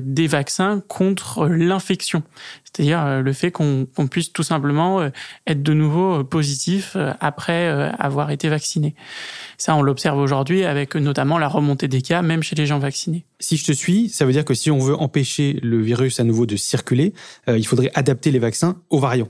des 0.05 0.27
vaccins 0.27 0.83
contre 0.89 1.47
l'infection. 1.47 2.23
C'est-à-dire 2.65 3.05
euh, 3.05 3.21
le 3.23 3.33
fait 3.33 3.51
qu'on 3.51 3.87
puisse 4.11 4.33
tout 4.33 4.43
simplement 4.43 5.01
euh, 5.01 5.11
être 5.47 5.63
de 5.63 5.73
nouveau 5.73 6.21
euh, 6.21 6.25
positif 6.25 6.97
après 7.21 7.69
avoir 7.99 8.31
été 8.31 8.49
vacciné. 8.49 8.95
Ça, 9.59 9.77
on 9.77 9.83
l'observe 9.83 10.19
aujourd'hui 10.19 10.65
avec 10.65 10.97
notamment 10.97 11.39
la 11.39 11.49
remontée 11.49 11.89
des 11.89 12.03
cas, 12.03 12.23
même 12.23 12.43
chez 12.43 12.57
les 12.57 12.67
gens 12.67 12.79
vaccinés. 12.79 13.25
Si 13.39 13.57
je 13.57 13.65
te 13.65 13.73
suis, 13.73 14.09
ça 14.09 14.25
veut 14.25 14.33
dire 14.33 14.45
que 14.45 14.55
si 14.55 14.71
on 14.71 14.79
veut 14.79 14.95
empêcher 14.95 15.59
le 15.63 15.81
virus 15.81 16.21
à 16.21 16.25
nouveau 16.25 16.47
de 16.47 16.57
circuler, 16.57 17.13
il 17.47 17.67
faudrait 17.67 17.91
adapter 17.95 18.31
les 18.31 18.39
vaccins 18.39 18.77
aux 18.91 18.99
variants. 18.99 19.29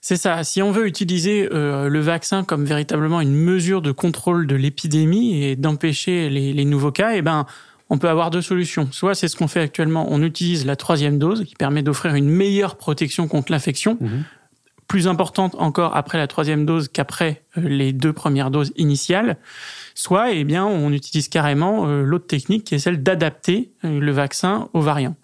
C'est 0.00 0.16
ça. 0.16 0.44
Si 0.44 0.62
on 0.62 0.70
veut 0.70 0.86
utiliser 0.86 1.48
le 1.50 2.00
vaccin 2.00 2.44
comme 2.44 2.64
véritablement 2.64 3.20
une 3.20 3.34
mesure 3.34 3.82
de 3.82 3.92
contrôle 3.92 4.46
de 4.46 4.54
l'épidémie 4.54 5.42
et 5.42 5.56
d'empêcher 5.56 6.28
les, 6.28 6.52
les, 6.52 6.64
nouveaux 6.64 6.92
cas, 6.92 7.14
eh 7.14 7.22
ben, 7.22 7.46
on 7.88 7.98
peut 7.98 8.08
avoir 8.08 8.30
deux 8.30 8.42
solutions. 8.42 8.88
Soit 8.90 9.14
c'est 9.14 9.28
ce 9.28 9.36
qu'on 9.36 9.48
fait 9.48 9.60
actuellement, 9.60 10.06
on 10.10 10.22
utilise 10.22 10.66
la 10.66 10.76
troisième 10.76 11.18
dose 11.18 11.44
qui 11.44 11.54
permet 11.54 11.82
d'offrir 11.82 12.14
une 12.14 12.28
meilleure 12.28 12.76
protection 12.76 13.28
contre 13.28 13.52
l'infection, 13.52 13.96
mhm. 14.00 14.24
plus 14.88 15.06
importante 15.06 15.54
encore 15.58 15.96
après 15.96 16.18
la 16.18 16.26
troisième 16.26 16.66
dose 16.66 16.88
qu'après 16.88 17.42
euh, 17.58 17.62
les 17.62 17.92
deux 17.92 18.12
premières 18.12 18.50
doses 18.50 18.72
initiales. 18.76 19.36
Soit, 19.94 20.32
eh 20.32 20.44
bien, 20.44 20.66
on 20.66 20.92
utilise 20.92 21.28
carrément 21.28 21.86
euh, 21.86 22.02
l'autre 22.02 22.26
technique 22.26 22.64
qui 22.64 22.74
est 22.74 22.78
celle 22.78 23.02
d'adapter 23.02 23.70
euh, 23.84 24.00
le 24.00 24.12
vaccin 24.12 24.68
aux 24.72 24.80
variants. 24.80 25.16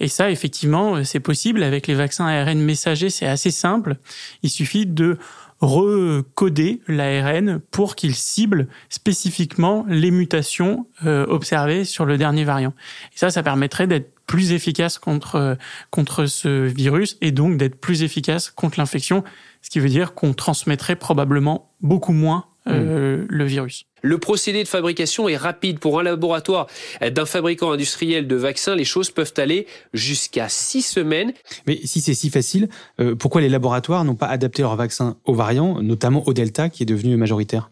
Et 0.00 0.08
ça, 0.08 0.30
effectivement, 0.30 1.04
c'est 1.04 1.20
possible 1.20 1.62
avec 1.62 1.86
les 1.86 1.94
vaccins 1.94 2.26
ARN 2.26 2.58
messagers, 2.58 3.10
c'est 3.10 3.26
assez 3.26 3.50
simple. 3.50 3.96
Il 4.42 4.50
suffit 4.50 4.86
de 4.86 5.18
recoder 5.60 6.80
l'ARN 6.86 7.60
pour 7.70 7.96
qu'il 7.96 8.14
cible 8.14 8.68
spécifiquement 8.88 9.84
les 9.88 10.10
mutations 10.10 10.86
euh, 11.04 11.26
observées 11.28 11.84
sur 11.84 12.04
le 12.04 12.18
dernier 12.18 12.44
variant. 12.44 12.74
Et 13.14 13.18
ça, 13.18 13.30
ça 13.30 13.42
permettrait 13.42 13.86
d'être 13.86 14.12
plus 14.26 14.52
efficace 14.52 14.98
contre 14.98 15.36
euh, 15.36 15.54
contre 15.90 16.26
ce 16.26 16.66
virus 16.66 17.16
et 17.20 17.30
donc 17.30 17.56
d'être 17.56 17.80
plus 17.80 18.02
efficace 18.02 18.50
contre 18.50 18.78
l'infection, 18.78 19.24
ce 19.62 19.70
qui 19.70 19.80
veut 19.80 19.88
dire 19.88 20.14
qu'on 20.14 20.34
transmettrait 20.34 20.96
probablement 20.96 21.72
beaucoup 21.80 22.12
moins 22.12 22.46
euh, 22.68 23.18
mm. 23.18 23.26
le 23.28 23.44
virus. 23.44 23.84
Le 24.02 24.18
procédé 24.18 24.62
de 24.62 24.68
fabrication 24.68 25.28
est 25.28 25.36
rapide. 25.36 25.78
Pour 25.78 25.98
un 25.98 26.02
laboratoire 26.02 26.66
d'un 27.00 27.26
fabricant 27.26 27.72
industriel 27.72 28.26
de 28.26 28.36
vaccins, 28.36 28.74
les 28.74 28.84
choses 28.84 29.10
peuvent 29.10 29.34
aller 29.36 29.66
jusqu'à 29.94 30.48
six 30.48 30.82
semaines. 30.82 31.32
Mais 31.66 31.80
si 31.84 32.00
c'est 32.00 32.14
si 32.14 32.30
facile, 32.30 32.68
euh, 33.00 33.14
pourquoi 33.14 33.40
les 33.40 33.48
laboratoires 33.48 34.04
n'ont 34.04 34.14
pas 34.14 34.26
adapté 34.26 34.62
leurs 34.62 34.76
vaccins 34.76 35.16
aux 35.24 35.34
variants, 35.34 35.82
notamment 35.82 36.26
au 36.26 36.32
Delta 36.32 36.68
qui 36.68 36.82
est 36.82 36.86
devenu 36.86 37.16
majoritaire? 37.16 37.70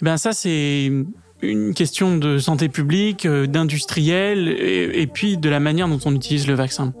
Eh 0.00 0.04
ben 0.04 0.16
ça 0.16 0.32
c'est 0.32 0.90
une 1.42 1.74
question 1.74 2.16
de 2.16 2.38
santé 2.38 2.68
publique, 2.68 3.26
euh, 3.26 3.46
d'industriel, 3.46 4.48
et, 4.48 5.06
puis 5.06 5.36
de 5.36 5.48
la 5.48 5.60
manière 5.60 5.88
dont 5.88 5.98
on 6.04 6.14
utilise 6.14 6.46
le 6.46 6.54
vaccin. 6.54 6.94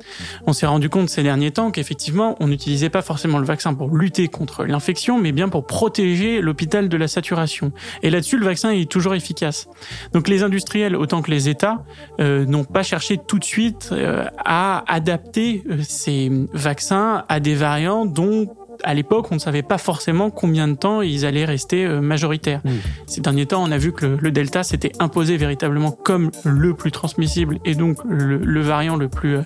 On 0.46 0.52
s'est 0.52 0.66
rendu 0.66 0.88
compte 0.88 1.08
ces 1.08 1.22
derniers 1.22 1.50
temps 1.50 1.70
qu'effectivement, 1.70 2.36
on 2.40 2.48
n'utilisait 2.48 2.90
pas 2.90 3.02
forcément 3.02 3.38
le 3.38 3.46
vaccin 3.46 3.74
pour 3.74 3.94
lutter 3.94 4.28
contre 4.28 4.64
l'infection, 4.64 5.18
mais 5.18 5.32
bien 5.32 5.48
pour 5.48 5.66
protéger 5.66 6.40
l'hôpital 6.40 6.88
de 6.88 6.96
la 6.96 7.08
saturation. 7.08 7.72
Et 8.02 8.10
là-dessus, 8.10 8.38
le 8.38 8.44
vaccin 8.44 8.70
est 8.70 8.90
toujours 8.90 9.14
efficace. 9.14 9.68
Donc 10.12 10.28
les 10.28 10.42
industriels, 10.42 10.96
autant 10.96 11.22
que 11.22 11.30
les 11.30 11.48
États, 11.48 11.84
euh, 12.20 12.44
n'ont 12.44 12.64
pas 12.64 12.82
cherché 12.82 13.18
tout 13.18 13.38
de 13.38 13.44
suite 13.44 13.90
euh, 13.92 14.26
à 14.44 14.84
adapter 14.92 15.64
ces 15.82 16.30
vaccins 16.52 17.24
à 17.28 17.40
des 17.40 17.54
variants 17.54 18.04
dont 18.06 18.54
à 18.82 18.94
l'époque, 18.94 19.26
on 19.30 19.34
ne 19.34 19.40
savait 19.40 19.62
pas 19.62 19.78
forcément 19.78 20.30
combien 20.30 20.68
de 20.68 20.74
temps 20.74 21.02
ils 21.02 21.24
allaient 21.24 21.44
rester 21.44 21.84
euh, 21.84 22.00
majoritaires. 22.00 22.60
Mm. 22.64 22.70
Ces 23.06 23.20
derniers 23.20 23.46
temps, 23.46 23.62
on 23.62 23.70
a 23.70 23.78
vu 23.78 23.92
que 23.92 24.06
le, 24.06 24.16
le 24.16 24.30
Delta 24.30 24.62
s'était 24.62 24.92
imposé 24.98 25.36
véritablement 25.36 25.90
comme 25.90 26.30
le 26.44 26.74
plus 26.74 26.90
transmissible 26.90 27.58
et 27.64 27.74
donc 27.74 27.98
le, 28.04 28.38
le 28.38 28.60
variant 28.60 28.96
le 28.96 29.08
plus, 29.08 29.36
euh, 29.36 29.42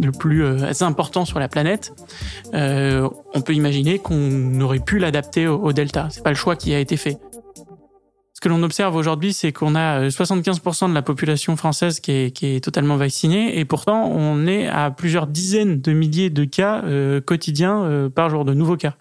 le 0.00 0.12
plus 0.12 0.44
euh, 0.44 0.72
important 0.80 1.24
sur 1.24 1.38
la 1.38 1.48
planète. 1.48 1.92
Euh, 2.54 3.08
on 3.34 3.40
peut 3.40 3.54
imaginer 3.54 3.98
qu'on 3.98 4.60
aurait 4.60 4.78
pu 4.78 4.98
l'adapter 4.98 5.46
au, 5.46 5.58
au 5.58 5.72
Delta. 5.72 6.08
C'est 6.10 6.22
pas 6.22 6.30
le 6.30 6.36
choix 6.36 6.56
qui 6.56 6.74
a 6.74 6.78
été 6.78 6.96
fait. 6.96 7.18
Ce 8.42 8.48
que 8.48 8.52
l'on 8.52 8.64
observe 8.64 8.96
aujourd'hui, 8.96 9.32
c'est 9.32 9.52
qu'on 9.52 9.76
a 9.76 10.00
euh, 10.00 10.08
75% 10.08 10.88
de 10.88 10.94
la 10.94 11.02
population 11.02 11.54
française 11.54 12.00
qui 12.00 12.10
est, 12.10 12.64
totalement 12.64 12.96
vaccinée, 12.96 13.56
et 13.56 13.64
pourtant 13.64 14.10
on 14.10 14.48
est 14.48 14.66
à 14.66 14.90
plusieurs 14.90 15.28
dizaines 15.28 15.80
de 15.80 15.92
milliers 15.92 16.28
de 16.28 16.42
cas 16.44 16.82
euh, 16.82 17.20
quotidiens 17.20 17.84
euh, 17.84 18.08
par 18.08 18.30
jour, 18.30 18.44
de 18.44 18.52
nouveaux 18.52 18.76
cas. 18.76 18.96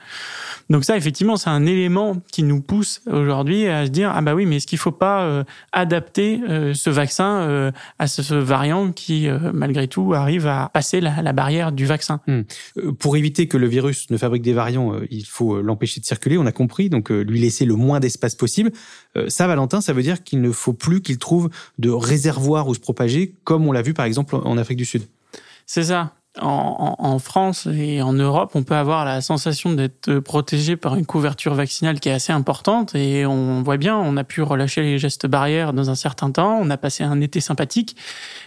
Donc 0.71 0.85
ça, 0.85 0.95
effectivement, 0.95 1.35
c'est 1.35 1.49
un 1.49 1.65
élément 1.65 2.15
qui 2.31 2.43
nous 2.43 2.61
pousse 2.61 3.01
aujourd'hui 3.05 3.67
à 3.67 3.85
se 3.85 3.91
dire 3.91 4.11
ah 4.15 4.21
bah 4.21 4.35
oui, 4.35 4.45
mais 4.45 4.55
est-ce 4.55 4.67
qu'il 4.67 4.77
faut 4.77 4.91
pas 4.91 5.23
euh, 5.23 5.43
adapter 5.73 6.39
euh, 6.47 6.73
ce 6.73 6.89
vaccin 6.89 7.41
euh, 7.41 7.71
à 7.99 8.07
ce, 8.07 8.33
variant 8.33 8.93
qui, 8.93 9.27
euh, 9.27 9.51
malgré 9.53 9.89
tout, 9.89 10.13
arrive 10.13 10.47
à 10.47 10.69
passer 10.73 11.01
la, 11.01 11.33
barrière 11.33 11.73
du 11.73 11.85
vaccin? 11.85 12.21
Euh, 12.29 12.43
Pour 12.99 13.17
éviter 13.17 13.49
que 13.49 13.57
le 13.57 13.67
virus 13.67 14.09
ne 14.11 14.17
fabrique 14.17 14.43
des 14.43 14.53
variants, 14.53 14.93
euh, 14.93 15.05
il 15.11 15.25
faut 15.25 15.55
euh, 15.55 15.61
l'empêcher 15.61 15.99
de 15.99 16.05
circuler, 16.05 16.37
on 16.37 16.45
a 16.45 16.53
compris, 16.53 16.89
donc 16.89 17.11
euh, 17.11 17.21
lui 17.21 17.41
laisser 17.41 17.65
le 17.65 17.75
moins 17.75 17.99
d'espace 17.99 18.35
possible. 18.35 18.71
Euh, 19.31 19.35
Ça, 19.41 19.47
Valentin, 19.47 19.81
ça 19.81 19.93
veut 19.93 20.03
dire 20.03 20.23
qu'il 20.23 20.41
ne 20.41 20.51
faut 20.51 20.73
plus 20.73 21.01
qu'il 21.01 21.17
trouve 21.17 21.49
de 21.79 21.89
réservoir 21.89 22.67
où 22.67 22.73
se 22.75 22.79
propager, 22.79 23.33
comme 23.43 23.67
on 23.67 23.71
l'a 23.71 23.81
vu 23.81 23.93
par 23.93 24.05
exemple 24.05 24.35
en 24.35 24.57
Afrique 24.57 24.77
du 24.77 24.85
Sud. 24.85 25.03
C'est 25.65 25.83
ça. 25.83 26.11
En, 26.39 26.95
en- 26.97 27.05
en 27.05 27.19
France 27.19 27.67
et 27.69 28.01
en 28.01 28.13
Europe, 28.13 28.51
on 28.55 28.63
peut 28.63 28.75
avoir 28.75 29.03
la 29.03 29.19
sensation 29.19 29.73
d'être 29.73 30.19
protégé 30.19 30.77
par 30.77 30.95
une 30.95 31.05
couverture 31.05 31.53
vaccinale 31.55 31.99
qui 31.99 32.07
est 32.07 32.13
assez 32.13 32.31
importante 32.31 32.95
et 32.95 33.25
on 33.25 33.61
voit 33.63 33.75
bien, 33.75 33.97
on 33.97 34.15
a 34.15 34.23
pu 34.23 34.41
relâcher 34.41 34.81
les 34.81 34.97
gestes 34.97 35.27
barrières 35.27 35.73
dans 35.73 35.89
un 35.89 35.95
certain 35.95 36.31
temps, 36.31 36.57
on 36.61 36.69
a 36.69 36.77
passé 36.77 37.03
un 37.03 37.19
été 37.19 37.41
sympathique, 37.41 37.97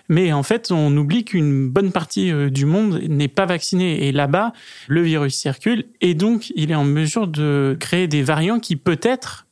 mais 0.08 0.32
en 0.32 0.42
fait, 0.42 0.72
on 0.72 0.96
oublie 0.96 1.24
qu'une 1.26 1.68
bonne 1.68 1.92
partie 1.92 2.32
euh, 2.32 2.48
du 2.48 2.64
monde 2.64 3.00
n'est 3.06 3.28
pas 3.28 3.44
vaccinée 3.44 4.06
et 4.08 4.12
là-bas, 4.12 4.54
le 4.88 5.02
virus 5.02 5.34
circule 5.34 5.84
et 6.00 6.14
donc 6.14 6.52
il 6.56 6.70
est 6.70 6.74
en 6.74 6.84
mesure 6.84 7.26
de 7.26 7.76
créer 7.78 8.08
des 8.08 8.22
variants 8.22 8.60
qui 8.60 8.76
peut-être 8.76 9.43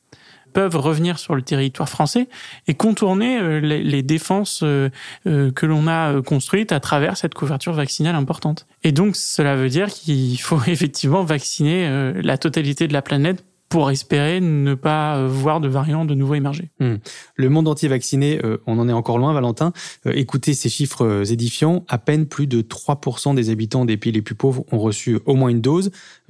peuvent 0.53 0.77
revenir 0.77 1.19
sur 1.19 1.35
le 1.35 1.41
territoire 1.41 1.89
français 1.89 2.27
et 2.67 2.73
contourner 2.73 3.39
euh, 3.39 3.59
les, 3.59 3.83
les 3.83 4.03
défenses 4.03 4.61
euh, 4.63 4.89
euh, 5.27 5.51
que 5.51 5.65
l'on 5.65 5.87
a 5.87 6.21
construites 6.21 6.71
à 6.71 6.79
travers 6.79 7.17
cette 7.17 7.33
couverture 7.33 7.73
vaccinale 7.73 8.15
importante. 8.15 8.67
Et 8.83 8.91
donc 8.91 9.15
cela 9.15 9.55
veut 9.55 9.69
dire 9.69 9.87
qu'il 9.87 10.39
faut 10.39 10.61
effectivement 10.67 11.23
vacciner 11.23 12.13
la 12.21 12.37
totalité 12.37 12.87
de 12.87 12.93
la 12.93 13.01
planète 13.01 13.43
pour 13.73 13.89
espérer 13.89 14.39
ne 14.39 14.75
pas 14.75 15.17
euh, 15.17 15.27
voir 15.27 15.59
de 15.59 15.67
variants 15.67 16.05
de 16.05 16.13
nouveau 16.13 16.35
émerger. 16.35 16.69
Le 16.79 17.49
monde 17.49 17.67
entier 17.67 17.89
vacciné, 17.89 18.39
euh, 18.45 18.61
on 18.67 18.77
en 18.77 18.87
est 18.87 18.93
encore 18.93 19.17
loin, 19.17 19.33
Valentin. 19.33 19.73
Euh, 20.05 20.11
écoutez 20.13 20.53
ces 20.53 20.69
chiffres 20.69 21.23
édifiants. 21.31 21.83
À 21.87 21.97
peine 21.97 22.27
plus 22.27 22.45
de 22.45 22.61
3% 22.61 23.33
des 23.33 23.49
habitants 23.49 23.85
des 23.85 23.97
pays 23.97 24.11
les 24.11 24.21
plus 24.21 24.35
pauvres 24.35 24.63
ont 24.71 24.77
reçu 24.77 25.17
au 25.25 25.33
moins 25.33 25.49
une 25.49 25.59
dose. 25.59 25.89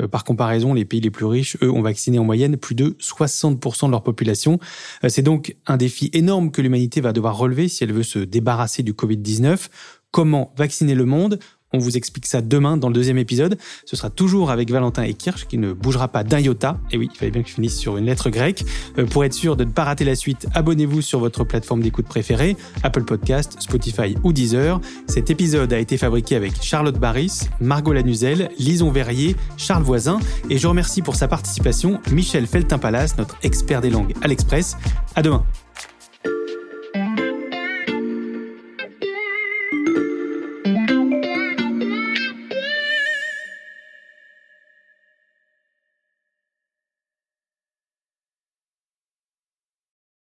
Par 0.09 0.23
comparaison, 0.23 0.73
les 0.73 0.85
pays 0.85 1.01
les 1.01 1.12
plus 1.12 1.25
riches, 1.25 1.57
eux, 1.62 1.69
ont 1.69 1.81
vacciné 1.81 2.17
en 2.17 2.23
moyenne 2.23 2.55
plus 2.55 2.75
de 2.75 2.95
60% 3.01 3.88
de 3.88 3.91
leur 3.91 4.03
population. 4.03 4.57
C'est 5.05 5.21
donc 5.21 5.57
un 5.67 5.75
défi 5.75 6.09
énorme 6.13 6.50
que 6.50 6.62
l'humanité 6.62 7.01
va 7.01 7.12
devoir 7.12 7.38
relever 7.38 7.67
si 7.67 7.83
elle 7.83 7.91
veut 7.91 8.03
se 8.03 8.19
débarrasser 8.19 8.83
du 8.83 8.93
Covid-19. 8.93 9.67
Comment 10.12 10.53
vacciner 10.55 10.95
le 10.95 11.03
monde? 11.03 11.39
On 11.74 11.80
vous 11.80 11.98
explique 11.98 12.25
ça 12.25 12.42
demain 12.42 12.77
dans 12.77 12.88
le 12.88 12.94
deuxième 12.94 13.18
épisode. 13.18 13.58
Ce 13.86 13.96
sera 13.96 14.10
toujours 14.10 14.51
avec 14.51 14.72
Valentin 14.72 15.03
et 15.03 15.13
Kirsch 15.13 15.46
qui 15.48 15.58
ne 15.58 15.74
bougera 15.74 16.08
pas 16.08 16.24
d'un 16.24 16.39
iota. 16.39 16.80
Et 16.92 16.98
oui, 16.98 17.10
il 17.12 17.18
fallait 17.18 17.32
bien 17.32 17.42
que 17.42 17.50
je 17.50 17.56
finisse 17.56 17.77
sur 17.77 17.98
une 17.98 18.06
lettre 18.06 18.30
grecque. 18.30 18.63
Euh, 18.98 19.06
pour 19.06 19.25
être 19.25 19.34
sûr 19.34 19.58
de 19.58 19.63
ne 19.63 19.72
pas 19.72 19.84
rater 19.84 20.06
la 20.06 20.15
suite, 20.15 20.48
abonnez-vous 20.53 21.01
sur 21.01 21.20
votre 21.20 21.44
plateforme 21.44 21.82
d'écoute 21.82 22.06
préférée, 22.06 22.56
Apple 22.84 23.03
Podcast, 23.03 23.57
Spotify 23.59 24.16
ou 24.24 24.33
Deezer. 24.33 24.79
Cet 25.07 25.29
épisode 25.29 25.74
a 25.74 25.79
été 25.79 25.98
fabriqué 25.98 26.36
avec 26.36 26.62
Charlotte 26.62 27.00
Barris, 27.00 27.50
Margot 27.59 27.94
Lanuzel, 27.94 28.50
Lison 28.59 28.92
Verrier, 28.92 29.36
Charles 29.57 29.83
Voisin 29.83 30.20
et 30.50 30.57
je 30.57 30.68
remercie 30.68 31.01
pour 31.01 31.16
sa 31.16 31.27
participation 31.27 32.00
Michel 32.12 32.48
Feltin-Palas, 32.48 33.16
notre 33.18 33.38
expert 33.44 33.81
des 33.81 33.90
langues 33.90 34.14
à 34.22 34.27
l'Express. 34.27 34.77
À 35.16 35.22
demain. 35.22 35.44